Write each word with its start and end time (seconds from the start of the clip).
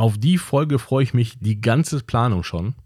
Auf 0.00 0.16
die 0.16 0.38
Folge 0.38 0.78
freue 0.78 1.02
ich 1.02 1.12
mich 1.12 1.40
die 1.40 1.60
ganze 1.60 1.98
Planung 2.04 2.44
schon. 2.44 2.76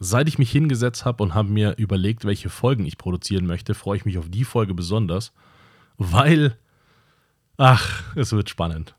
Seit 0.00 0.26
ich 0.26 0.36
mich 0.36 0.50
hingesetzt 0.50 1.04
habe 1.04 1.22
und 1.22 1.32
habe 1.32 1.48
mir 1.48 1.76
überlegt, 1.78 2.24
welche 2.24 2.48
Folgen 2.48 2.84
ich 2.86 2.98
produzieren 2.98 3.46
möchte, 3.46 3.72
freue 3.72 3.98
ich 3.98 4.04
mich 4.04 4.18
auf 4.18 4.28
die 4.28 4.42
Folge 4.42 4.74
besonders, 4.74 5.32
weil, 5.96 6.58
ach, 7.56 8.02
es 8.16 8.32
wird 8.32 8.50
spannend. 8.50 8.96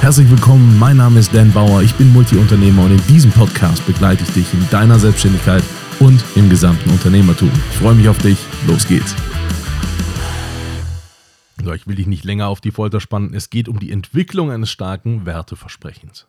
Herzlich 0.00 0.28
willkommen, 0.28 0.76
mein 0.80 0.96
Name 0.96 1.20
ist 1.20 1.32
Dan 1.32 1.52
Bauer, 1.52 1.82
ich 1.82 1.94
bin 1.94 2.12
Multiunternehmer 2.12 2.82
und 2.82 2.90
in 2.90 3.06
diesem 3.06 3.30
Podcast 3.30 3.86
begleite 3.86 4.24
ich 4.24 4.32
dich 4.32 4.52
in 4.52 4.68
deiner 4.70 4.98
Selbstständigkeit 4.98 5.62
und 6.00 6.20
im 6.34 6.50
gesamten 6.50 6.90
Unternehmertum. 6.90 7.52
Ich 7.70 7.76
freue 7.76 7.94
mich 7.94 8.08
auf 8.08 8.18
dich, 8.18 8.38
los 8.66 8.88
geht's. 8.88 9.14
So, 11.62 11.72
ich 11.72 11.86
will 11.86 11.94
dich 11.94 12.08
nicht 12.08 12.24
länger 12.24 12.48
auf 12.48 12.60
die 12.60 12.72
Folter 12.72 13.00
spannen. 13.00 13.34
Es 13.34 13.50
geht 13.50 13.68
um 13.68 13.78
die 13.78 13.92
Entwicklung 13.92 14.50
eines 14.50 14.72
starken 14.72 15.26
Werteversprechens. 15.26 16.26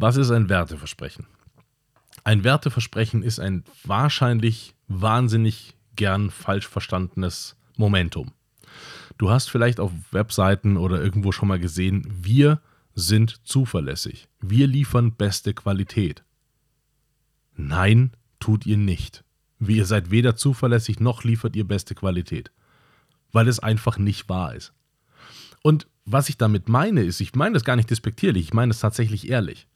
Was 0.00 0.16
ist 0.16 0.30
ein 0.30 0.48
Werteversprechen? 0.48 1.26
Ein 2.24 2.42
Werteversprechen 2.42 3.22
ist 3.22 3.38
ein 3.38 3.64
wahrscheinlich 3.84 4.74
wahnsinnig 4.88 5.74
gern 5.94 6.30
falsch 6.30 6.66
verstandenes 6.66 7.56
Momentum. 7.76 8.32
Du 9.18 9.30
hast 9.30 9.50
vielleicht 9.50 9.78
auf 9.78 9.92
Webseiten 10.10 10.76
oder 10.76 11.02
irgendwo 11.02 11.32
schon 11.32 11.48
mal 11.48 11.58
gesehen, 11.58 12.06
wir 12.08 12.60
sind 12.94 13.46
zuverlässig. 13.46 14.28
Wir 14.40 14.66
liefern 14.66 15.12
beste 15.12 15.54
Qualität. 15.54 16.24
Nein, 17.54 18.12
tut 18.38 18.66
ihr 18.66 18.78
nicht. 18.78 19.22
Ihr 19.60 19.84
seid 19.84 20.10
weder 20.10 20.34
zuverlässig 20.36 20.98
noch 21.00 21.24
liefert 21.24 21.54
ihr 21.54 21.64
beste 21.64 21.94
Qualität 21.94 22.50
weil 23.32 23.48
es 23.48 23.58
einfach 23.58 23.98
nicht 23.98 24.28
wahr 24.28 24.54
ist. 24.54 24.72
Und 25.62 25.86
was 26.04 26.28
ich 26.28 26.38
damit 26.38 26.68
meine, 26.68 27.02
ist, 27.02 27.20
ich 27.20 27.34
meine 27.34 27.54
das 27.54 27.64
gar 27.64 27.76
nicht 27.76 27.90
despektierlich, 27.90 28.46
ich 28.46 28.54
meine 28.54 28.70
es 28.70 28.80
tatsächlich 28.80 29.28
ehrlich. 29.28 29.68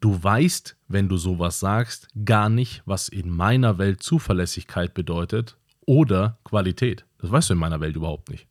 Du 0.00 0.22
weißt, 0.22 0.76
wenn 0.88 1.08
du 1.08 1.16
sowas 1.16 1.58
sagst, 1.58 2.08
gar 2.24 2.48
nicht, 2.48 2.82
was 2.84 3.08
in 3.08 3.30
meiner 3.30 3.78
Welt 3.78 4.02
Zuverlässigkeit 4.02 4.94
bedeutet 4.94 5.56
oder 5.86 6.38
Qualität. 6.44 7.06
Das 7.18 7.30
weißt 7.30 7.50
du 7.50 7.54
in 7.54 7.60
meiner 7.60 7.80
Welt 7.80 7.96
überhaupt 7.96 8.30
nicht. 8.30 8.46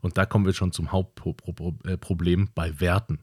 Und 0.00 0.16
da 0.16 0.26
kommen 0.26 0.46
wir 0.46 0.52
schon 0.52 0.72
zum 0.72 0.92
Hauptproblem 0.92 2.50
bei 2.54 2.80
Werten. 2.80 3.18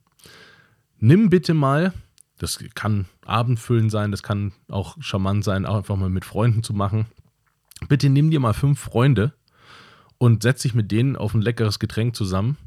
Nimm 1.00 1.30
bitte 1.30 1.54
mal, 1.54 1.94
das 2.38 2.60
kann 2.76 3.06
Abendfüllen 3.26 3.90
sein, 3.90 4.12
das 4.12 4.24
kann 4.24 4.52
auch 4.68 4.98
charmant 5.00 5.44
sein, 5.44 5.66
auch 5.66 5.78
einfach 5.78 5.96
mal 5.96 6.10
mit 6.10 6.26
Freunden 6.26 6.64
zu 6.64 6.74
machen. 6.74 7.08
Bitte 7.88 8.10
nimm 8.10 8.30
dir 8.30 8.40
mal 8.40 8.54
fünf 8.54 8.80
Freunde 8.80 9.34
und 10.18 10.44
setzt 10.44 10.62
sich 10.62 10.74
mit 10.74 10.92
denen 10.92 11.16
auf 11.16 11.34
ein 11.34 11.42
leckeres 11.42 11.80
Getränk 11.80 12.16
zusammen 12.16 12.58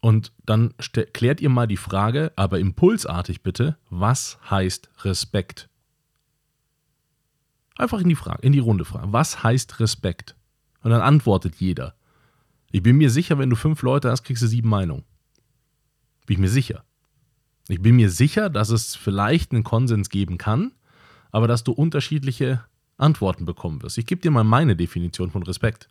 und 0.00 0.32
dann 0.44 0.74
klärt 1.12 1.40
ihr 1.40 1.48
mal 1.48 1.66
die 1.66 1.76
Frage, 1.76 2.32
aber 2.36 2.58
impulsartig 2.58 3.42
bitte, 3.42 3.76
was 3.90 4.38
heißt 4.48 4.90
Respekt? 5.04 5.68
Einfach 7.76 8.00
in 8.00 8.08
die 8.08 8.14
Frage, 8.14 8.42
in 8.42 8.52
die 8.52 8.58
Runde 8.58 8.84
fragen. 8.84 9.12
Was 9.12 9.42
heißt 9.42 9.80
Respekt? 9.80 10.36
Und 10.82 10.90
dann 10.90 11.00
antwortet 11.00 11.56
jeder. 11.56 11.94
Ich 12.70 12.82
bin 12.82 12.96
mir 12.96 13.10
sicher, 13.10 13.38
wenn 13.38 13.50
du 13.50 13.56
fünf 13.56 13.82
Leute 13.82 14.10
hast, 14.10 14.24
kriegst 14.24 14.42
du 14.42 14.46
sieben 14.46 14.68
Meinungen. 14.68 15.04
Bin 16.26 16.34
ich 16.34 16.40
mir 16.40 16.48
sicher. 16.48 16.84
Ich 17.68 17.80
bin 17.80 17.96
mir 17.96 18.10
sicher, 18.10 18.50
dass 18.50 18.70
es 18.70 18.94
vielleicht 18.94 19.52
einen 19.52 19.64
Konsens 19.64 20.10
geben 20.10 20.38
kann, 20.38 20.72
aber 21.30 21.48
dass 21.48 21.64
du 21.64 21.72
unterschiedliche 21.72 22.64
Antworten 22.96 23.44
bekommen 23.44 23.82
wirst. 23.82 23.98
Ich 23.98 24.06
gebe 24.06 24.20
dir 24.20 24.30
mal 24.30 24.44
meine 24.44 24.76
Definition 24.76 25.30
von 25.30 25.42
Respekt. 25.42 25.88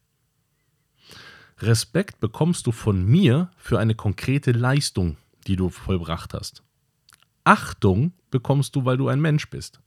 Respekt 1.59 2.19
bekommst 2.19 2.67
du 2.67 2.71
von 2.71 3.03
mir 3.03 3.49
für 3.57 3.79
eine 3.79 3.95
konkrete 3.95 4.51
Leistung, 4.51 5.17
die 5.47 5.55
du 5.55 5.69
vollbracht 5.69 6.33
hast. 6.33 6.63
Achtung 7.43 8.13
bekommst 8.29 8.75
du, 8.75 8.85
weil 8.85 8.97
du 8.97 9.07
ein 9.07 9.21
Mensch 9.21 9.49
bist. 9.49 9.81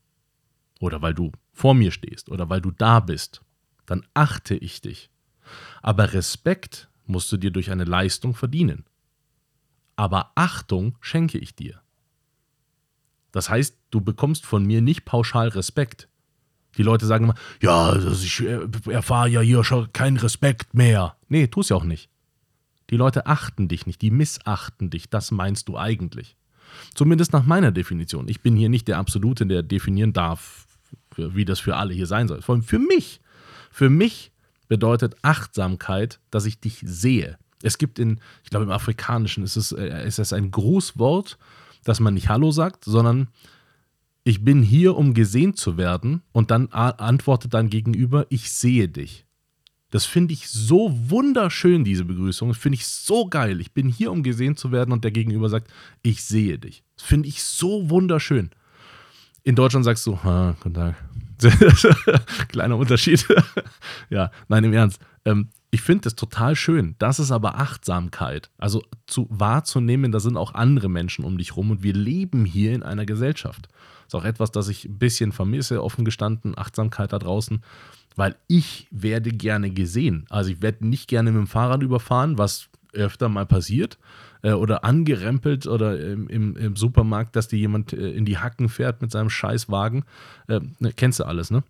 Oder 0.79 1.01
weil 1.01 1.13
du 1.13 1.31
vor 1.53 1.73
mir 1.73 1.91
stehst 1.91 2.29
oder 2.29 2.49
weil 2.49 2.59
du 2.59 2.71
da 2.71 2.99
bist. 2.99 3.41
Dann 3.85 4.05
achte 4.13 4.55
ich 4.55 4.81
dich. 4.81 5.09
Aber 5.81 6.13
Respekt 6.13 6.89
musst 7.05 7.31
du 7.31 7.37
dir 7.37 7.51
durch 7.51 7.71
eine 7.71 7.83
Leistung 7.85 8.33
verdienen. 8.33 8.85
Aber 9.95 10.31
Achtung 10.35 10.97
schenke 10.99 11.37
ich 11.37 11.55
dir. 11.55 11.81
Das 13.31 13.49
heißt, 13.49 13.77
du 13.91 14.01
bekommst 14.01 14.45
von 14.45 14.65
mir 14.65 14.81
nicht 14.81 15.05
pauschal 15.05 15.49
Respekt. 15.49 16.09
Die 16.77 16.83
Leute 16.83 17.05
sagen 17.05 17.25
immer, 17.25 17.35
ja, 17.61 17.89
also 17.89 18.23
ich 18.23 18.41
äh, 18.41 18.59
erfahre 18.89 19.29
ja 19.29 19.41
hier 19.41 19.63
schon 19.63 19.91
keinen 19.93 20.17
Respekt 20.17 20.73
mehr. 20.73 21.15
Nee, 21.27 21.47
tu 21.47 21.61
es 21.61 21.69
ja 21.69 21.75
auch 21.75 21.83
nicht. 21.83 22.09
Die 22.89 22.97
Leute 22.97 23.25
achten 23.25 23.67
dich 23.67 23.85
nicht, 23.85 24.01
die 24.01 24.11
missachten 24.11 24.89
dich, 24.89 25.09
das 25.09 25.31
meinst 25.31 25.69
du 25.69 25.77
eigentlich. 25.77 26.35
Zumindest 26.93 27.33
nach 27.33 27.45
meiner 27.45 27.71
Definition. 27.71 28.27
Ich 28.27 28.41
bin 28.41 28.55
hier 28.55 28.69
nicht 28.69 28.87
der 28.87 28.97
Absolute, 28.97 29.45
der 29.45 29.63
definieren 29.63 30.13
darf, 30.13 30.67
wie 31.15 31.45
das 31.45 31.59
für 31.59 31.75
alle 31.75 31.93
hier 31.93 32.07
sein 32.07 32.27
soll. 32.27 32.41
Vor 32.41 32.55
allem 32.55 32.63
für 32.63 32.79
mich. 32.79 33.21
Für 33.71 33.89
mich 33.89 34.31
bedeutet 34.67 35.15
Achtsamkeit, 35.21 36.19
dass 36.31 36.45
ich 36.45 36.59
dich 36.59 36.81
sehe. 36.85 37.37
Es 37.61 37.77
gibt 37.77 37.99
in, 37.99 38.19
ich 38.43 38.49
glaube 38.49 38.65
im 38.65 38.71
Afrikanischen 38.71 39.43
ist 39.43 39.55
es, 39.55 39.71
äh, 39.71 40.05
ist 40.07 40.19
es 40.19 40.33
ein 40.33 40.51
Grußwort, 40.51 41.37
dass 41.83 41.99
man 41.99 42.13
nicht 42.13 42.29
Hallo 42.29 42.51
sagt, 42.51 42.85
sondern 42.85 43.27
ich 44.23 44.43
bin 44.43 44.61
hier, 44.61 44.95
um 44.95 45.13
gesehen 45.13 45.55
zu 45.55 45.77
werden 45.77 46.21
und 46.31 46.51
dann 46.51 46.71
antwortet 46.71 47.53
dein 47.53 47.69
Gegenüber, 47.69 48.27
ich 48.29 48.51
sehe 48.51 48.87
dich. 48.87 49.25
Das 49.89 50.05
finde 50.05 50.33
ich 50.33 50.47
so 50.47 50.97
wunderschön, 51.09 51.83
diese 51.83 52.05
Begrüßung. 52.05 52.49
Das 52.49 52.57
finde 52.57 52.77
ich 52.77 52.85
so 52.85 53.27
geil. 53.27 53.59
Ich 53.59 53.73
bin 53.73 53.89
hier, 53.89 54.11
um 54.11 54.23
gesehen 54.23 54.55
zu 54.55 54.71
werden 54.71 54.93
und 54.93 55.03
der 55.03 55.11
Gegenüber 55.11 55.49
sagt, 55.49 55.69
ich 56.01 56.23
sehe 56.23 56.57
dich. 56.57 56.83
Das 56.95 57.05
finde 57.05 57.27
ich 57.27 57.43
so 57.43 57.89
wunderschön. 57.89 58.51
In 59.43 59.55
Deutschland 59.55 59.83
sagst 59.83 60.05
du, 60.07 60.13
ah, 60.23 60.55
guten 60.61 60.75
Tag. 60.75 60.95
Kleiner 62.47 62.77
Unterschied. 62.77 63.27
ja, 64.09 64.31
nein, 64.47 64.63
im 64.63 64.73
Ernst. 64.73 65.01
Ähm, 65.25 65.49
ich 65.71 65.81
finde 65.81 66.01
das 66.03 66.15
total 66.15 66.55
schön. 66.55 66.95
Das 66.99 67.17
ist 67.17 67.31
aber 67.31 67.57
Achtsamkeit. 67.57 68.51
Also 68.57 68.83
zu, 69.07 69.27
wahrzunehmen, 69.29 70.11
da 70.11 70.19
sind 70.19 70.35
auch 70.35 70.53
andere 70.53 70.89
Menschen 70.89 71.23
um 71.23 71.37
dich 71.37 71.55
rum 71.55 71.71
und 71.71 71.81
wir 71.81 71.93
leben 71.93 72.43
hier 72.43 72.75
in 72.75 72.83
einer 72.83 73.05
Gesellschaft. 73.05 73.69
Ist 74.05 74.13
auch 74.13 74.25
etwas, 74.25 74.51
das 74.51 74.67
ich 74.67 74.83
ein 74.83 74.99
bisschen 74.99 75.31
vermisse, 75.31 75.81
offen 75.81 76.03
gestanden, 76.03 76.57
Achtsamkeit 76.57 77.13
da 77.13 77.19
draußen, 77.19 77.63
weil 78.17 78.35
ich 78.47 78.89
werde 78.91 79.31
gerne 79.31 79.71
gesehen. 79.71 80.25
Also 80.29 80.51
ich 80.51 80.61
werde 80.61 80.85
nicht 80.85 81.07
gerne 81.07 81.31
mit 81.31 81.39
dem 81.39 81.47
Fahrrad 81.47 81.81
überfahren, 81.81 82.37
was 82.37 82.67
öfter 82.91 83.29
mal 83.29 83.45
passiert, 83.45 83.97
äh, 84.41 84.51
oder 84.51 84.83
angerempelt 84.83 85.67
oder 85.67 85.97
im, 85.97 86.27
im, 86.27 86.57
im, 86.57 86.75
Supermarkt, 86.75 87.37
dass 87.37 87.47
dir 87.47 87.57
jemand 87.57 87.93
äh, 87.93 88.11
in 88.11 88.25
die 88.25 88.37
Hacken 88.37 88.67
fährt 88.67 89.01
mit 89.01 89.11
seinem 89.11 89.29
Scheißwagen. 89.29 90.03
Äh, 90.47 90.59
kennst 90.97 91.21
du 91.21 91.23
alles, 91.23 91.49
ne? 91.49 91.63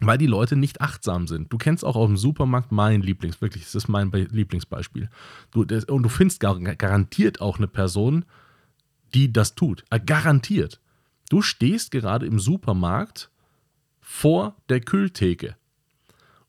Weil 0.00 0.18
die 0.18 0.26
Leute 0.26 0.54
nicht 0.54 0.80
achtsam 0.80 1.26
sind. 1.26 1.52
Du 1.52 1.58
kennst 1.58 1.84
auch 1.84 1.96
auf 1.96 2.06
dem 2.06 2.16
Supermarkt 2.16 2.70
mein 2.70 3.02
Lieblings, 3.02 3.40
wirklich, 3.40 3.64
das 3.64 3.74
ist 3.74 3.88
mein 3.88 4.10
Lieblingsbeispiel. 4.12 5.10
Du, 5.50 5.64
das, 5.64 5.84
und 5.84 6.04
du 6.04 6.08
findest 6.08 6.40
gar, 6.40 6.58
garantiert 6.58 7.40
auch 7.40 7.58
eine 7.58 7.66
Person, 7.66 8.24
die 9.14 9.32
das 9.32 9.54
tut. 9.54 9.84
Äh, 9.90 10.00
garantiert. 10.00 10.80
Du 11.30 11.42
stehst 11.42 11.90
gerade 11.90 12.26
im 12.26 12.38
Supermarkt 12.38 13.30
vor 14.00 14.56
der 14.68 14.80
Kühltheke 14.80 15.56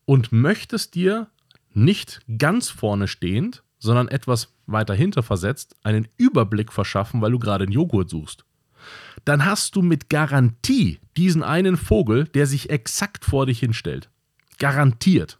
und 0.05 0.31
möchtest 0.31 0.95
dir 0.95 1.27
nicht 1.73 2.21
ganz 2.37 2.69
vorne 2.69 3.07
stehend, 3.07 3.63
sondern 3.79 4.07
etwas 4.07 4.53
weiter 4.67 4.93
hinter 4.93 5.23
versetzt, 5.23 5.75
einen 5.83 6.07
Überblick 6.17 6.71
verschaffen, 6.71 7.21
weil 7.21 7.31
du 7.31 7.39
gerade 7.39 7.63
einen 7.63 7.73
Joghurt 7.73 8.09
suchst. 8.09 8.45
Dann 9.25 9.45
hast 9.45 9.75
du 9.75 9.81
mit 9.81 10.09
Garantie 10.09 10.99
diesen 11.17 11.43
einen 11.43 11.77
Vogel, 11.77 12.25
der 12.25 12.47
sich 12.47 12.69
exakt 12.69 13.25
vor 13.25 13.45
dich 13.45 13.59
hinstellt. 13.59 14.09
Garantiert. 14.57 15.39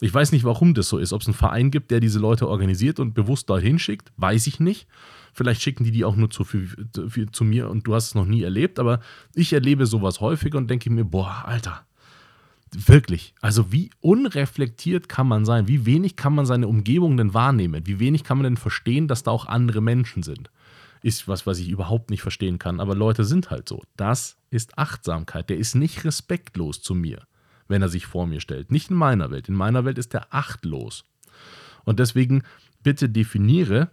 Ich 0.00 0.12
weiß 0.12 0.32
nicht, 0.32 0.44
warum 0.44 0.74
das 0.74 0.88
so 0.88 0.98
ist. 0.98 1.12
Ob 1.12 1.22
es 1.22 1.28
einen 1.28 1.34
Verein 1.34 1.70
gibt, 1.70 1.90
der 1.90 2.00
diese 2.00 2.18
Leute 2.18 2.48
organisiert 2.48 3.00
und 3.00 3.14
bewusst 3.14 3.48
dorthin 3.48 3.78
schickt, 3.78 4.12
weiß 4.16 4.46
ich 4.46 4.60
nicht. 4.60 4.86
Vielleicht 5.32 5.62
schicken 5.62 5.84
die 5.84 5.90
die 5.90 6.04
auch 6.04 6.16
nur 6.16 6.30
zu, 6.30 6.44
für, 6.44 6.66
für, 7.08 7.30
zu 7.30 7.44
mir 7.44 7.68
und 7.68 7.86
du 7.86 7.94
hast 7.94 8.08
es 8.08 8.14
noch 8.14 8.26
nie 8.26 8.42
erlebt, 8.42 8.78
aber 8.78 9.00
ich 9.34 9.52
erlebe 9.52 9.86
sowas 9.86 10.20
häufig 10.20 10.54
und 10.54 10.68
denke 10.68 10.90
mir, 10.90 11.04
boah, 11.04 11.44
Alter, 11.46 11.84
wirklich, 12.70 13.34
also 13.40 13.72
wie 13.72 13.90
unreflektiert 14.00 15.08
kann 15.08 15.26
man 15.26 15.44
sein? 15.44 15.68
Wie 15.68 15.86
wenig 15.86 16.16
kann 16.16 16.34
man 16.34 16.46
seine 16.46 16.68
Umgebung 16.68 17.16
denn 17.16 17.34
wahrnehmen? 17.34 17.86
Wie 17.86 17.98
wenig 17.98 18.24
kann 18.24 18.38
man 18.38 18.44
denn 18.44 18.56
verstehen, 18.56 19.08
dass 19.08 19.22
da 19.22 19.30
auch 19.30 19.46
andere 19.46 19.80
Menschen 19.80 20.22
sind? 20.22 20.50
Ist 21.04 21.28
was, 21.28 21.46
was 21.46 21.58
ich 21.58 21.68
überhaupt 21.68 22.08
nicht 22.08 22.22
verstehen 22.22 22.58
kann, 22.58 22.80
aber 22.80 22.94
Leute 22.94 23.24
sind 23.24 23.50
halt 23.50 23.68
so. 23.68 23.82
Das 23.94 24.38
ist 24.48 24.78
Achtsamkeit. 24.78 25.50
Der 25.50 25.58
ist 25.58 25.74
nicht 25.74 26.04
respektlos 26.04 26.80
zu 26.80 26.94
mir, 26.94 27.26
wenn 27.68 27.82
er 27.82 27.90
sich 27.90 28.06
vor 28.06 28.26
mir 28.26 28.40
stellt. 28.40 28.72
Nicht 28.72 28.88
in 28.88 28.96
meiner 28.96 29.30
Welt. 29.30 29.50
In 29.50 29.54
meiner 29.54 29.84
Welt 29.84 29.98
ist 29.98 30.14
er 30.14 30.32
achtlos. 30.32 31.04
Und 31.84 32.00
deswegen 32.00 32.42
bitte 32.82 33.10
definiere 33.10 33.90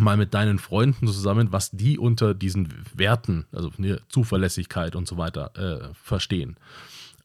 mal 0.00 0.16
mit 0.16 0.34
deinen 0.34 0.58
Freunden 0.58 1.06
zusammen, 1.06 1.52
was 1.52 1.70
die 1.70 1.98
unter 2.00 2.34
diesen 2.34 2.68
Werten, 2.94 3.46
also 3.52 3.70
ne, 3.76 4.00
Zuverlässigkeit 4.08 4.96
und 4.96 5.06
so 5.06 5.16
weiter, 5.16 5.52
äh, 5.56 5.94
verstehen. 5.94 6.56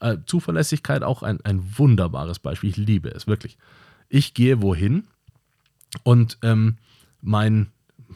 Äh, 0.02 0.18
Zuverlässigkeit 0.28 1.02
auch 1.02 1.24
ein, 1.24 1.42
ein 1.46 1.80
wunderbares 1.80 2.38
Beispiel. 2.38 2.70
Ich 2.70 2.78
liebe 2.78 3.10
es, 3.10 3.26
wirklich. 3.26 3.58
Ich 4.08 4.36
gehe 4.36 4.62
wohin 4.62 5.08
und 6.04 6.38
ähm, 6.44 6.78
mein, 7.22 7.72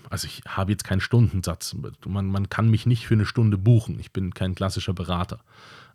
also 0.09 0.27
ich 0.27 0.41
habe 0.47 0.71
jetzt 0.71 0.83
keinen 0.83 1.01
Stundensatz. 1.01 1.75
Man, 2.05 2.27
man 2.27 2.49
kann 2.49 2.69
mich 2.69 2.85
nicht 2.85 3.07
für 3.07 3.13
eine 3.13 3.25
Stunde 3.25 3.57
buchen. 3.57 3.99
Ich 3.99 4.11
bin 4.11 4.33
kein 4.33 4.55
klassischer 4.55 4.93
Berater. 4.93 5.39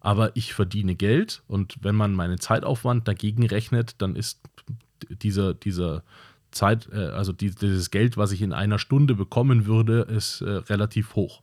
Aber 0.00 0.36
ich 0.36 0.54
verdiene 0.54 0.94
Geld 0.94 1.42
und 1.48 1.76
wenn 1.82 1.96
man 1.96 2.14
meinen 2.14 2.38
Zeitaufwand 2.38 3.08
dagegen 3.08 3.46
rechnet, 3.46 3.96
dann 3.98 4.14
ist 4.14 4.40
dieser, 5.10 5.54
dieser 5.54 6.04
Zeit, 6.50 6.88
äh, 6.92 7.08
also 7.08 7.32
dieses 7.32 7.90
Geld, 7.90 8.16
was 8.16 8.32
ich 8.32 8.42
in 8.42 8.52
einer 8.52 8.78
Stunde 8.78 9.14
bekommen 9.14 9.66
würde, 9.66 10.02
ist 10.02 10.40
äh, 10.40 10.50
relativ 10.50 11.14
hoch. 11.14 11.42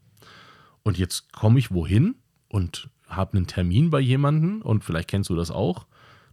Und 0.83 0.97
jetzt 0.97 1.31
komme 1.33 1.59
ich 1.59 1.71
wohin 1.71 2.15
und 2.47 2.89
habe 3.07 3.37
einen 3.37 3.47
Termin 3.47 3.89
bei 3.89 3.99
jemandem 3.99 4.61
und 4.61 4.83
vielleicht 4.83 5.09
kennst 5.09 5.29
du 5.29 5.35
das 5.35 5.51
auch. 5.51 5.85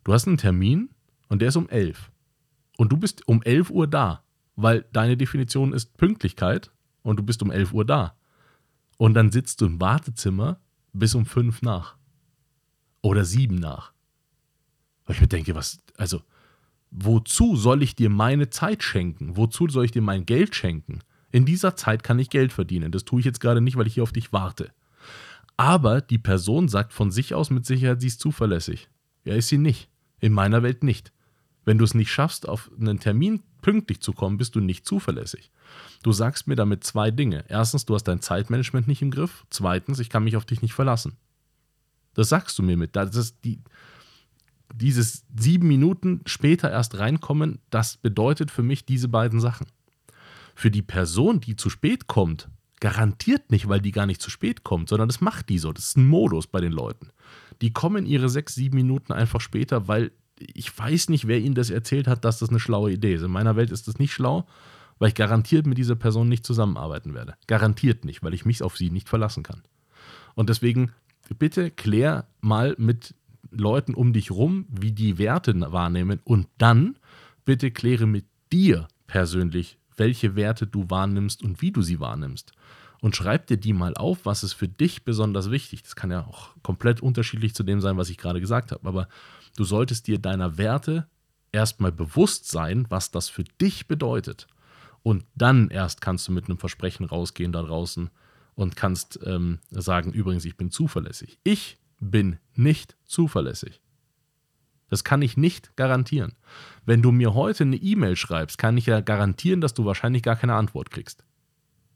Du 0.05 0.13
hast 0.13 0.27
einen 0.27 0.37
Termin 0.37 0.91
und 1.29 1.43
der 1.43 1.49
ist 1.49 1.57
um 1.57 1.69
11. 1.69 2.11
Und 2.77 2.93
du 2.93 2.97
bist 2.97 3.27
um 3.29 3.43
11 3.43 3.71
Uhr 3.71 3.87
da, 3.87 4.23
weil 4.63 4.85
deine 4.93 5.17
Definition 5.17 5.73
ist 5.73 5.97
Pünktlichkeit 5.97 6.71
und 7.03 7.19
du 7.19 7.23
bist 7.23 7.43
um 7.43 7.51
11 7.51 7.73
Uhr 7.73 7.85
da. 7.85 8.17
Und 8.99 9.15
dann 9.15 9.33
sitzt 9.33 9.61
du 9.61 9.67
im 9.67 9.81
Wartezimmer 9.81 10.61
bis 10.93 11.15
um 11.15 11.27
5 11.27 11.63
nach. 11.63 11.97
Oder 13.01 13.25
7 13.25 13.57
nach. 13.57 13.93
Weil 15.05 15.17
ich 15.17 15.21
mir 15.21 15.29
denke, 15.29 15.55
was, 15.55 15.83
also, 15.97 16.23
wozu 16.91 17.57
soll 17.57 17.83
ich 17.83 17.97
dir 17.97 18.11
meine 18.11 18.51
Zeit 18.51 18.83
schenken? 18.83 19.37
Wozu 19.37 19.69
soll 19.69 19.85
ich 19.85 19.91
dir 19.91 20.03
mein 20.03 20.27
Geld 20.27 20.55
schenken? 20.55 21.01
In 21.33 21.47
dieser 21.47 21.75
Zeit 21.75 22.03
kann 22.05 22.19
ich 22.19 22.31
Geld 22.31 22.53
verdienen. 22.53 22.93
Das 22.93 23.05
tue 23.05 23.21
ich 23.21 23.27
jetzt 23.27 23.41
gerade 23.41 23.61
nicht, 23.61 23.77
weil 23.77 23.87
ich 23.87 23.95
hier 23.95 24.03
auf 24.03 24.13
dich 24.13 24.33
warte. 24.33 24.71
Aber 25.57 26.01
die 26.01 26.19
Person 26.19 26.69
sagt 26.69 26.93
von 26.93 27.11
sich 27.11 27.35
aus 27.35 27.51
mit 27.51 27.67
Sicherheit, 27.67 28.01
sie 28.01 28.07
ist 28.09 28.21
zuverlässig. 28.21 28.89
Ja, 29.25 29.35
ist 29.35 29.49
sie 29.49 29.59
nicht. 29.59 29.91
In 30.21 30.33
meiner 30.33 30.63
Welt 30.63 30.85
nicht. 30.85 31.13
Wenn 31.65 31.79
du 31.79 31.85
es 31.85 31.95
nicht 31.95 32.13
schaffst, 32.13 32.49
auf 32.49 32.71
einen 32.79 33.01
Termin 33.01 33.43
pünktlich 33.63 34.01
zu 34.01 34.13
kommen, 34.13 34.37
bist 34.37 34.55
du 34.55 34.61
nicht 34.61 34.87
zuverlässig. 34.87 35.51
Du 36.03 36.13
sagst 36.13 36.47
mir 36.47 36.57
damit 36.57 36.85
zwei 36.85 37.11
Dinge. 37.11 37.45
Erstens, 37.49 37.87
du 37.87 37.95
hast 37.95 38.05
dein 38.05 38.21
Zeitmanagement 38.21 38.89
nicht 38.89 39.03
im 39.03 39.11
Griff. 39.11 39.47
Zweitens, 39.49 39.99
ich 39.99 40.11
kann 40.11 40.25
mich 40.25 40.37
auf 40.37 40.45
dich 40.45 40.61
nicht 40.61 40.75
verlassen. 40.75 41.17
Das 42.15 42.29
sagst 42.29 42.59
du 42.59 42.63
mir 42.63 42.77
mit. 42.77 42.95
Das 42.95 43.17
ist 43.17 43.39
die, 43.45 43.61
dieses 44.75 45.25
sieben 45.35 45.69
Minuten 45.69 46.21
später 46.27 46.71
erst 46.71 46.99
reinkommen, 46.99 47.61
das 47.71 47.97
bedeutet 47.97 48.51
für 48.51 48.63
mich 48.63 48.85
diese 48.85 49.09
beiden 49.09 49.41
Sachen. 49.41 49.67
Für 50.55 50.71
die 50.71 50.83
Person, 50.83 51.41
die 51.41 51.57
zu 51.57 51.71
spät 51.71 52.07
kommt, 52.07 52.49
garantiert 52.81 53.51
nicht, 53.51 53.69
weil 53.69 53.81
die 53.81 53.93
gar 53.93 54.07
nicht 54.07 54.21
zu 54.21 54.29
spät 54.29 54.65
kommt, 54.65 54.89
sondern 54.89 55.09
das 55.09 55.21
macht 55.21 55.49
die 55.49 55.59
so. 55.59 55.73
Das 55.73 55.85
ist 55.85 55.97
ein 55.97 56.09
Modus 56.09 56.47
bei 56.47 56.61
den 56.61 56.73
Leuten. 56.73 57.09
Die 57.61 57.73
kommen 57.73 58.07
ihre 58.07 58.29
sechs, 58.29 58.55
sieben 58.55 58.77
Minuten 58.77 59.13
einfach 59.13 59.41
später, 59.41 59.87
weil 59.89 60.11
ich 60.55 60.77
weiß 60.77 61.09
nicht, 61.09 61.27
wer 61.27 61.41
ihnen 61.41 61.55
das 61.55 61.71
erzählt 61.71 62.07
hat, 62.07 62.25
dass 62.25 62.39
das 62.39 62.51
eine 62.51 62.61
schlaue 62.61 62.93
Idee 62.93 63.15
ist. 63.15 63.23
In 63.23 63.31
meiner 63.31 63.57
Welt 63.57 63.71
ist 63.71 63.89
das 63.89 63.99
nicht 63.99 64.13
schlau, 64.13 64.47
weil 64.99 65.09
ich 65.09 65.15
garantiert 65.15 65.67
mit 65.67 65.79
dieser 65.79 65.97
Person 65.97 66.29
nicht 66.29 66.47
zusammenarbeiten 66.47 67.15
werde. 67.15 67.35
Garantiert 67.47 68.05
nicht, 68.05 68.23
weil 68.23 68.35
ich 68.35 68.45
mich 68.45 68.63
auf 68.63 68.77
sie 68.77 68.91
nicht 68.91 69.09
verlassen 69.09 69.43
kann. 69.43 69.63
Und 70.35 70.49
deswegen 70.49 70.93
bitte 71.39 71.71
klär 71.71 72.27
mal 72.41 72.75
mit 72.79 73.15
Leuten 73.51 73.95
um 73.95 74.13
dich 74.13 74.31
rum, 74.31 74.67
wie 74.69 74.93
die 74.93 75.19
Werte 75.19 75.55
wahrnehmen 75.73 76.21
und 76.25 76.49
dann 76.59 76.97
bitte 77.45 77.71
kläre 77.71 78.07
mit 78.07 78.25
dir 78.53 78.89
persönlich, 79.07 79.79
welche 79.97 80.37
Werte 80.37 80.67
du 80.67 80.89
wahrnimmst 80.89 81.43
und 81.43 81.61
wie 81.61 81.73
du 81.73 81.83
sie 81.83 82.01
wahrnimmst. 82.01 82.53
Und 83.01 83.17
schreib 83.17 83.49
dir 83.49 83.57
die 83.57 83.73
mal 83.73 83.95
auf, 83.97 84.25
was 84.25 84.45
ist 84.45 84.53
für 84.53 84.69
dich 84.69 85.05
besonders 85.05 85.51
wichtig. 85.51 85.83
Das 85.83 85.97
kann 85.97 86.13
ja 86.13 86.25
auch 86.25 86.51
komplett 86.63 87.03
unterschiedlich 87.03 87.53
zu 87.55 87.65
dem 87.65 87.81
sein, 87.81 87.97
was 87.97 88.09
ich 88.09 88.17
gerade 88.17 88.41
gesagt 88.41 88.71
habe. 88.71 88.89
Aber 88.89 89.09
du 89.57 89.65
solltest 89.65 90.07
dir 90.07 90.19
deiner 90.19 90.59
Werte 90.59 91.09
erstmal 91.53 91.93
bewusst 91.93 92.49
sein, 92.49 92.87
was 92.89 93.11
das 93.11 93.29
für 93.29 93.45
dich 93.45 93.87
bedeutet. 93.87 94.47
Und 95.03 95.25
dann 95.35 95.69
erst 95.69 96.01
kannst 96.01 96.29
du 96.29 96.33
mit 96.33 96.47
einem 96.47 96.59
Versprechen 96.59 97.05
rausgehen 97.05 97.53
da 97.53 97.63
draußen 97.63 98.11
und 98.55 98.77
kannst 98.77 99.19
ähm, 99.25 99.59
sagen, 99.71 100.13
übrigens, 100.13 100.45
ich 100.45 100.57
bin 100.57 100.71
zuverlässig. 100.71 101.39
Ich 101.45 101.79
bin 102.01 102.39
nicht 102.55 102.97
zuverlässig. 103.05 103.81
Das 104.89 105.05
kann 105.05 105.23
ich 105.23 105.37
nicht 105.37 105.75
garantieren. 105.77 106.35
Wenn 106.85 107.01
du 107.01 107.13
mir 107.13 107.33
heute 107.33 107.65
eine 107.65 107.77
E-Mail 107.77 108.15
schreibst, 108.15 108.59
kann 108.59 108.77
ich 108.77 108.87
ja 108.87 109.01
garantieren, 109.01 109.63
dass 109.63 109.73
du 109.73 109.85
wahrscheinlich 109.87 110.23
gar 110.23 110.37
keine 110.37 110.55
Antwort 110.55 110.91
kriegst. 110.91 111.25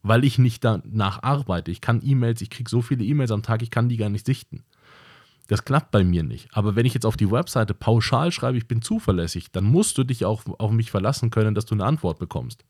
Weil 0.03 0.25
ich 0.25 0.39
nicht 0.39 0.65
danach 0.65 1.23
arbeite. 1.23 1.71
Ich 1.71 1.81
kann 1.81 2.01
E-Mails, 2.03 2.41
ich 2.41 2.49
kriege 2.49 2.71
so 2.71 2.81
viele 2.81 3.05
E-Mails 3.05 3.33
am 3.33 3.43
Tag, 3.43 3.61
ich 3.61 3.71
kann 3.71 3.89
die 3.89 3.99
gar 3.99 4.09
nicht 4.09 4.25
sichten. 4.25 4.65
Das 5.49 5.65
klappt 5.65 5.93
bei 5.93 6.03
mir 6.03 6.23
nicht. 6.23 6.49
Aber 6.53 6.75
wenn 6.75 6.87
ich 6.87 6.95
jetzt 6.95 7.07
auf 7.07 7.17
die 7.17 7.31
Webseite 7.31 7.75
pauschal 7.75 8.33
schreibe, 8.33 8.59
ich 8.59 8.67
bin 8.67 8.83
zuverlässig, 8.83 9.53
dann 9.53 9.65
musst 9.65 9.97
du 9.97 10.05
dich 10.05 10.25
auch 10.25 10.43
auf 10.59 10.73
mich 10.73 10.91
verlassen 10.91 11.31
können, 11.31 11.55
dass 11.55 11.67
du 11.67 11.75
eine 11.75 11.85
Antwort 11.85 12.19
bekommst. 12.19 12.65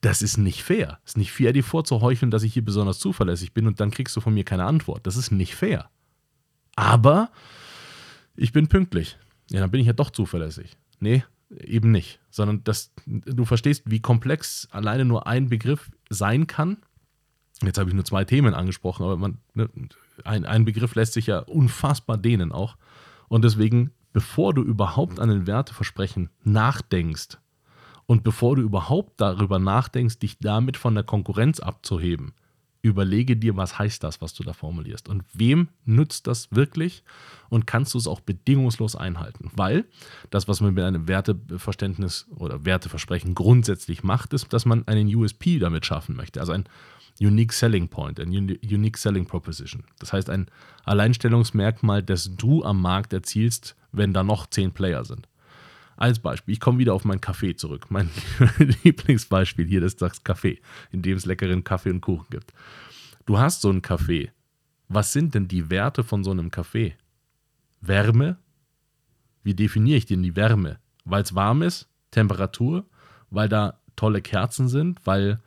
Das 0.00 0.22
ist 0.22 0.38
nicht 0.38 0.62
fair. 0.62 0.98
Es 1.04 1.12
ist 1.12 1.16
nicht 1.18 1.32
fair, 1.32 1.52
dir 1.52 1.64
vorzuheucheln, 1.64 2.30
dass 2.30 2.42
ich 2.42 2.54
hier 2.54 2.64
besonders 2.64 2.98
zuverlässig 2.98 3.52
bin 3.52 3.66
und 3.66 3.80
dann 3.80 3.90
kriegst 3.90 4.16
du 4.16 4.20
von 4.20 4.32
mir 4.32 4.44
keine 4.44 4.64
Antwort. 4.64 5.06
Das 5.06 5.16
ist 5.16 5.30
nicht 5.30 5.54
fair. 5.54 5.90
Aber 6.76 7.30
ich 8.36 8.52
bin 8.52 8.68
pünktlich. 8.68 9.18
Ja, 9.50 9.60
dann 9.60 9.70
bin 9.70 9.80
ich 9.80 9.86
ja 9.86 9.92
doch 9.92 10.10
zuverlässig. 10.10 10.76
Nee, 11.00 11.24
eben 11.50 11.90
nicht. 11.90 12.20
Sondern 12.30 12.64
dass 12.64 12.92
du 13.06 13.44
verstehst, 13.44 13.82
wie 13.86 14.00
komplex 14.00 14.68
alleine 14.70 15.04
nur 15.04 15.26
ein 15.26 15.48
Begriff 15.48 15.90
sein 16.08 16.46
kann. 16.46 16.78
Jetzt 17.62 17.78
habe 17.78 17.90
ich 17.90 17.94
nur 17.94 18.04
zwei 18.04 18.24
Themen 18.24 18.54
angesprochen, 18.54 19.04
aber 19.04 19.16
man, 19.16 19.38
ne, 19.52 19.68
ein, 20.26 20.44
ein 20.44 20.64
Begriff 20.64 20.94
lässt 20.94 21.12
sich 21.12 21.26
ja 21.26 21.40
unfassbar 21.40 22.18
dehnen 22.18 22.52
auch. 22.52 22.76
Und 23.28 23.44
deswegen, 23.44 23.92
bevor 24.12 24.54
du 24.54 24.62
überhaupt 24.62 25.20
an 25.20 25.30
ein 25.30 25.46
Werteversprechen 25.46 26.30
nachdenkst 26.42 27.38
und 28.06 28.24
bevor 28.24 28.56
du 28.56 28.62
überhaupt 28.62 29.20
darüber 29.20 29.58
nachdenkst, 29.58 30.18
dich 30.18 30.38
damit 30.38 30.76
von 30.76 30.94
der 30.94 31.04
Konkurrenz 31.04 31.60
abzuheben, 31.60 32.34
überlege 32.82 33.36
dir, 33.36 33.56
was 33.56 33.78
heißt 33.78 34.02
das, 34.02 34.20
was 34.20 34.34
du 34.34 34.42
da 34.42 34.52
formulierst 34.52 35.08
und 35.08 35.24
wem 35.32 35.68
nützt 35.84 36.26
das 36.26 36.50
wirklich 36.50 37.02
und 37.48 37.66
kannst 37.66 37.94
du 37.94 37.98
es 37.98 38.06
auch 38.06 38.20
bedingungslos 38.20 38.96
einhalten. 38.96 39.50
Weil 39.54 39.84
das, 40.30 40.48
was 40.48 40.60
man 40.60 40.74
mit 40.74 40.84
einem 40.84 41.06
Werteverständnis 41.08 42.26
oder 42.36 42.64
Werteversprechen 42.64 43.34
grundsätzlich 43.34 44.02
macht, 44.02 44.32
ist, 44.32 44.52
dass 44.52 44.64
man 44.64 44.86
einen 44.88 45.14
USP 45.14 45.58
damit 45.58 45.84
schaffen 45.84 46.16
möchte, 46.16 46.40
also 46.40 46.52
ein 46.52 46.64
Unique 47.20 47.52
Selling 47.52 47.88
Point, 47.88 48.18
ein 48.18 48.30
Unique 48.30 48.96
Selling 48.96 49.26
Proposition. 49.26 49.84
Das 49.98 50.12
heißt 50.12 50.30
ein 50.30 50.46
Alleinstellungsmerkmal, 50.84 52.02
das 52.02 52.34
du 52.36 52.64
am 52.64 52.80
Markt 52.80 53.12
erzielst, 53.12 53.76
wenn 53.92 54.14
da 54.14 54.22
noch 54.22 54.46
zehn 54.46 54.72
Player 54.72 55.04
sind. 55.04 55.28
Als 56.00 56.18
Beispiel, 56.18 56.54
ich 56.54 56.60
komme 56.60 56.78
wieder 56.78 56.94
auf 56.94 57.04
mein 57.04 57.20
Kaffee 57.20 57.54
zurück. 57.54 57.90
Mein 57.90 58.08
Lieblingsbeispiel 58.84 59.66
hier 59.66 59.82
ist 59.82 60.00
das 60.00 60.24
Kaffee, 60.24 60.58
in 60.92 61.02
dem 61.02 61.18
es 61.18 61.26
leckeren 61.26 61.62
Kaffee 61.62 61.90
und 61.90 62.00
Kuchen 62.00 62.26
gibt. 62.30 62.54
Du 63.26 63.38
hast 63.38 63.60
so 63.60 63.68
einen 63.68 63.82
Kaffee. 63.82 64.30
Was 64.88 65.12
sind 65.12 65.34
denn 65.34 65.46
die 65.46 65.68
Werte 65.68 66.02
von 66.02 66.24
so 66.24 66.30
einem 66.30 66.50
Kaffee? 66.50 66.94
Wärme? 67.82 68.38
Wie 69.42 69.52
definiere 69.52 69.98
ich 69.98 70.06
denn 70.06 70.22
die 70.22 70.36
Wärme? 70.36 70.78
Weil 71.04 71.22
es 71.22 71.34
warm 71.34 71.60
ist? 71.60 71.86
Temperatur? 72.12 72.86
Weil 73.28 73.50
da 73.50 73.78
tolle 73.94 74.22
Kerzen 74.22 74.70
sind? 74.70 75.00
Weil 75.04 75.38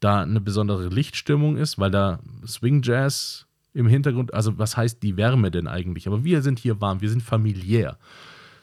da 0.00 0.22
eine 0.22 0.40
besondere 0.40 0.88
Lichtstimmung 0.88 1.58
ist? 1.58 1.78
Weil 1.78 1.90
da 1.90 2.20
Swing 2.46 2.80
Jazz 2.82 3.46
im 3.74 3.86
Hintergrund? 3.86 4.32
Also, 4.32 4.56
was 4.56 4.78
heißt 4.78 5.02
die 5.02 5.18
Wärme 5.18 5.50
denn 5.50 5.68
eigentlich? 5.68 6.06
Aber 6.06 6.24
wir 6.24 6.40
sind 6.40 6.58
hier 6.58 6.80
warm, 6.80 7.02
wir 7.02 7.10
sind 7.10 7.22
familiär. 7.22 7.98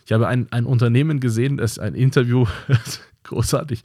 Ich 0.08 0.14
habe 0.14 0.26
ein, 0.26 0.50
ein 0.52 0.66
Unternehmen 0.66 1.20
gesehen, 1.20 1.58
das 1.58 1.74
ist 1.74 1.80
ein 1.80 1.94
Interview, 1.94 2.46
großartig. 3.24 3.84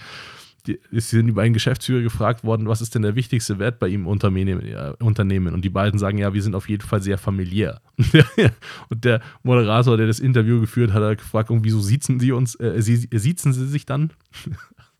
Die, 0.68 0.78
sind 0.92 1.26
über 1.26 1.42
einen 1.42 1.52
Geschäftsführer 1.52 2.00
gefragt 2.00 2.44
worden, 2.44 2.68
was 2.68 2.80
ist 2.80 2.94
denn 2.94 3.02
der 3.02 3.16
wichtigste 3.16 3.58
Wert 3.58 3.80
bei 3.80 3.88
ihm 3.88 4.02
im 4.02 4.06
Unternehmen? 4.06 5.52
Und 5.52 5.64
die 5.64 5.68
beiden 5.68 5.98
sagen, 5.98 6.18
ja, 6.18 6.32
wir 6.32 6.40
sind 6.40 6.54
auf 6.54 6.68
jeden 6.68 6.86
Fall 6.86 7.02
sehr 7.02 7.18
familiär. 7.18 7.80
und 8.88 9.04
der 9.04 9.20
Moderator, 9.42 9.96
der 9.96 10.06
das 10.06 10.20
Interview 10.20 10.60
geführt 10.60 10.92
hat, 10.92 11.02
hat 11.02 11.18
gefragt, 11.18 11.50
wieso 11.50 11.80
siezen 11.80 12.20
sie 12.20 12.30
uns, 12.30 12.54
äh, 12.60 12.80
sie, 12.80 13.08
siezen 13.12 13.52
sie 13.52 13.66
sich 13.66 13.84
dann? 13.84 14.12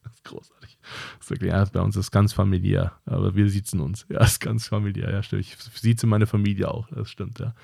das 0.02 0.14
ist 0.14 0.24
großartig. 0.24 0.76
Das 1.20 1.38
ja, 1.40 1.64
bei 1.66 1.82
uns 1.82 1.94
ist 1.94 2.10
ganz 2.10 2.32
familiär, 2.32 2.94
aber 3.06 3.36
wir 3.36 3.48
siezen 3.48 3.78
uns. 3.78 4.06
Ja, 4.08 4.24
ist 4.24 4.40
ganz 4.40 4.66
familiär, 4.66 5.12
ja, 5.12 5.22
stimmt. 5.22 5.42
Ich 5.42 5.56
sieze 5.56 6.08
meine 6.08 6.26
Familie 6.26 6.68
auch, 6.68 6.88
das 6.88 7.08
stimmt, 7.08 7.38
ja. 7.38 7.54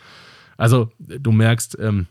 Also, 0.56 0.92
du 0.98 1.32
merkst, 1.32 1.76
ähm, 1.80 2.06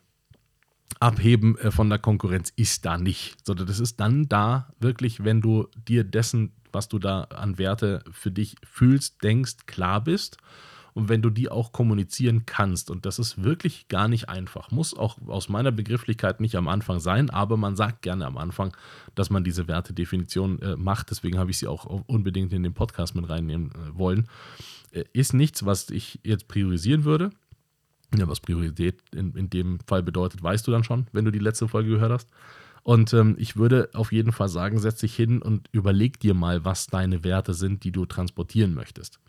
Abheben 0.99 1.57
äh, 1.57 1.71
von 1.71 1.89
der 1.89 1.99
Konkurrenz 1.99 2.51
ist 2.55 2.85
da 2.85 2.97
nicht, 2.97 3.37
sondern 3.45 3.67
das 3.67 3.79
ist 3.79 3.99
dann 3.99 4.27
da 4.27 4.73
wirklich, 4.79 5.23
wenn 5.23 5.41
du 5.41 5.67
dir 5.87 6.03
dessen, 6.03 6.51
was 6.71 6.87
du 6.89 6.99
da 6.99 7.23
an 7.23 7.57
Werte 7.57 8.03
für 8.11 8.31
dich 8.31 8.55
fühlst, 8.63 9.23
denkst, 9.23 9.65
klar 9.65 10.03
bist 10.03 10.37
und 10.97 11.09
wenn 11.09 11.21
du 11.21 11.29
die 11.29 11.49
auch 11.49 11.73
kommunizieren 11.73 12.47
kannst. 12.47 12.89
Und 12.89 13.05
das 13.05 13.19
ist 13.19 13.43
wirklich 13.43 13.87
gar 13.87 14.07
nicht 14.07 14.29
einfach. 14.29 14.71
Muss 14.71 14.97
auch 14.97 15.19
aus 15.27 15.47
meiner 15.47 15.71
Begrifflichkeit 15.71 16.41
nicht 16.41 16.55
am 16.55 16.67
Anfang 16.67 16.99
sein, 16.99 17.29
aber 17.29 17.55
man 17.55 17.75
sagt 17.75 18.01
gerne 18.01 18.25
am 18.25 18.35
Anfang, 18.35 18.75
dass 19.13 19.29
man 19.29 19.43
diese 19.43 19.67
Wertedefinition 19.67 20.59
äh, 20.63 20.75
macht. 20.75 21.11
Deswegen 21.11 21.37
habe 21.37 21.51
ich 21.51 21.59
sie 21.59 21.67
auch 21.67 21.85
unbedingt 22.07 22.51
in 22.51 22.63
den 22.63 22.73
Podcast 22.73 23.13
mit 23.13 23.29
reinnehmen 23.29 23.69
äh, 23.69 23.95
wollen. 23.95 24.27
Äh, 24.91 25.03
ist 25.13 25.35
nichts, 25.35 25.67
was 25.67 25.91
ich 25.91 26.19
jetzt 26.23 26.47
priorisieren 26.47 27.03
würde. 27.03 27.29
Ja, 28.15 28.27
was 28.27 28.39
Priorität 28.39 29.01
in, 29.13 29.33
in 29.35 29.49
dem 29.49 29.79
Fall 29.85 30.01
bedeutet, 30.01 30.41
weißt 30.41 30.65
du 30.65 30.71
dann 30.71 30.83
schon, 30.83 31.07
wenn 31.11 31.25
du 31.25 31.31
die 31.31 31.39
letzte 31.39 31.67
Folge 31.67 31.89
gehört 31.89 32.11
hast. 32.11 32.29
Und 32.83 33.13
ähm, 33.13 33.35
ich 33.37 33.57
würde 33.57 33.89
auf 33.93 34.13
jeden 34.13 34.31
Fall 34.31 34.47
sagen, 34.47 34.79
setz 34.79 35.01
dich 35.01 35.13
hin 35.13 35.41
und 35.41 35.67
überleg 35.73 36.21
dir 36.21 36.33
mal, 36.33 36.63
was 36.63 36.87
deine 36.87 37.25
Werte 37.25 37.53
sind, 37.53 37.83
die 37.83 37.91
du 37.91 38.05
transportieren 38.05 38.73
möchtest. 38.73 39.19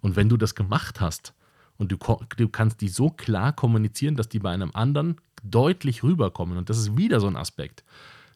Und 0.00 0.14
wenn 0.14 0.28
du 0.28 0.36
das 0.36 0.54
gemacht 0.54 1.00
hast 1.00 1.34
und 1.78 1.90
du, 1.90 1.96
du 2.36 2.48
kannst 2.48 2.80
die 2.80 2.88
so 2.88 3.10
klar 3.10 3.52
kommunizieren, 3.52 4.14
dass 4.14 4.28
die 4.28 4.38
bei 4.38 4.52
einem 4.52 4.70
anderen 4.72 5.16
deutlich 5.42 6.04
rüberkommen, 6.04 6.58
und 6.58 6.70
das 6.70 6.78
ist 6.78 6.96
wieder 6.96 7.18
so 7.18 7.26
ein 7.26 7.36
Aspekt. 7.36 7.82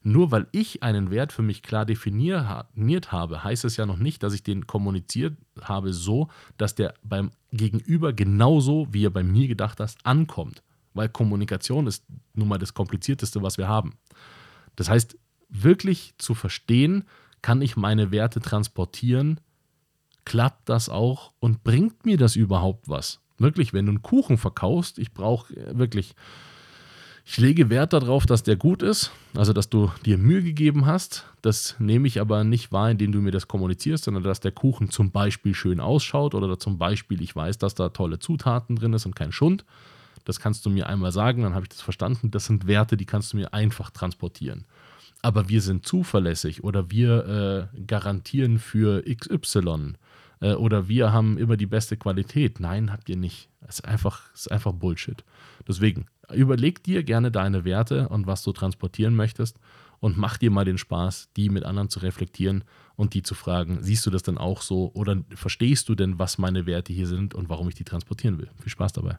Nur 0.04 0.30
weil 0.30 0.49
ich 0.50 0.82
einen 0.82 1.11
Wert 1.11 1.32
für 1.32 1.42
mich 1.42 1.62
klar 1.62 1.87
definiert 1.87 3.12
habe, 3.12 3.44
heißt 3.44 3.64
es 3.64 3.76
ja 3.76 3.87
noch 3.87 3.99
nicht, 3.99 4.23
dass 4.23 4.35
ich 4.35 4.42
den 4.42 4.66
kommuniziert 4.66 5.37
habe 5.61 5.92
so, 5.92 6.28
dass 6.56 6.75
der 6.75 6.94
beim 7.04 7.30
Gegenüber 7.52 8.12
genauso, 8.12 8.88
wie 8.90 9.06
er 9.06 9.11
bei 9.11 9.23
mir 9.23 9.47
gedacht 9.47 9.78
hat, 9.78 9.94
ankommt. 10.02 10.62
Weil 10.94 11.09
Kommunikation 11.09 11.87
ist 11.87 12.04
nun 12.35 12.49
mal 12.49 12.59
das 12.59 12.75
Komplizierteste, 12.75 13.42
was 13.42 13.59
wir 13.59 13.68
haben. 13.68 13.94
Das 14.76 14.88
heißt, 14.88 15.16
wirklich 15.49 16.14
zu 16.18 16.35
verstehen, 16.35 17.04
kann 17.40 17.62
ich 17.62 17.76
meine 17.76 18.11
Werte 18.11 18.40
transportieren, 18.40 19.40
klappt 20.25 20.68
das 20.68 20.88
auch 20.88 21.32
und 21.40 21.64
bringt 21.64 22.06
mir 22.06 22.16
das 22.16 22.37
überhaupt 22.37 22.88
was? 22.88 23.21
Wirklich, 23.38 23.73
wenn 23.73 23.87
du 23.87 23.92
einen 23.92 24.02
Kuchen 24.02 24.38
verkaufst, 24.38 24.99
ich 24.99 25.12
brauche 25.12 25.54
äh, 25.56 25.76
wirklich, 25.76 26.14
ich 27.25 27.38
lege 27.38 27.71
Wert 27.71 27.93
darauf, 27.93 28.26
dass 28.26 28.43
der 28.43 28.57
gut 28.57 28.83
ist, 28.83 29.12
also 29.35 29.52
dass 29.52 29.69
du 29.69 29.91
dir 30.05 30.19
Mühe 30.19 30.43
gegeben 30.43 30.87
hast. 30.87 31.25
Das 31.41 31.76
nehme 31.79 32.09
ich 32.09 32.21
aber 32.21 32.43
nicht 32.43 32.73
wahr, 32.73 32.91
indem 32.91 33.12
du 33.12 33.21
mir 33.21 33.31
das 33.31 33.49
kommunizierst, 33.49 34.05
sondern 34.05 34.25
dass 34.25 34.41
der 34.41 34.52
Kuchen 34.52 34.91
zum 34.91 35.12
Beispiel 35.12 35.55
schön 35.55 35.81
ausschaut 35.81 36.35
oder 36.35 36.59
zum 36.59 36.79
Beispiel 36.79 37.23
ich 37.23 37.35
weiß, 37.35 37.59
dass 37.59 37.75
da 37.75 37.91
tolle 37.91 38.19
Zutaten 38.19 38.76
drin 38.76 38.93
ist 38.93 39.07
und 39.07 39.14
kein 39.14 39.33
Schund. 39.33 39.64
Das 40.25 40.41
kannst 40.41 40.67
du 40.67 40.71
mir 40.71 40.88
einmal 40.88 41.12
sagen, 41.12 41.43
dann 41.43 41.55
habe 41.55 41.64
ich 41.64 41.71
das 41.71 41.81
verstanden. 41.81 42.31
Das 42.31 42.47
sind 42.47 42.67
Werte, 42.67 42.97
die 42.97 43.07
kannst 43.07 43.33
du 43.33 43.37
mir 43.37 43.52
einfach 43.55 43.91
transportieren. 43.91 44.64
Aber 45.21 45.49
wir 45.49 45.62
sind 45.62 45.87
zuverlässig 45.87 46.64
oder 46.64 46.91
wir 46.91 47.71
äh, 47.75 47.81
garantieren 47.87 48.59
für 48.59 49.02
XY 49.02 49.95
äh, 50.41 50.55
oder 50.55 50.88
wir 50.88 51.12
haben 51.12 51.38
immer 51.38 51.57
die 51.57 51.67
beste 51.67 51.97
Qualität. 51.97 52.59
Nein, 52.59 52.93
habt 52.93 53.09
ihr 53.09 53.17
nicht. 53.17 53.49
Es 53.61 53.76
ist 53.76 53.85
einfach, 53.85 54.33
ist 54.35 54.50
einfach 54.50 54.73
Bullshit. 54.73 55.25
Deswegen, 55.67 56.07
überleg 56.31 56.83
dir 56.83 57.02
gerne 57.02 57.31
deine 57.31 57.64
Werte 57.64 58.09
und 58.09 58.26
was 58.26 58.43
du 58.43 58.52
transportieren 58.52 59.14
möchtest 59.14 59.59
und 60.00 60.19
mach 60.19 60.37
dir 60.37 60.50
mal 60.50 60.64
den 60.64 60.79
Spaß, 60.79 61.31
die 61.37 61.49
mit 61.49 61.64
anderen 61.64 61.88
zu 61.88 62.00
reflektieren 62.00 62.64
und 62.97 63.14
die 63.14 63.23
zu 63.23 63.35
fragen, 63.35 63.79
siehst 63.83 64.05
du 64.05 64.11
das 64.11 64.23
denn 64.23 64.38
auch 64.38 64.62
so 64.62 64.91
oder 64.95 65.23
verstehst 65.35 65.88
du 65.88 65.95
denn, 65.95 66.19
was 66.19 66.38
meine 66.38 66.67
Werte 66.67 66.93
hier 66.93 67.07
sind 67.07 67.35
und 67.35 67.49
warum 67.49 67.69
ich 67.69 67.75
die 67.75 67.85
transportieren 67.85 68.38
will? 68.38 68.50
Viel 68.61 68.73
Spaß 68.73 68.93
dabei. 68.93 69.19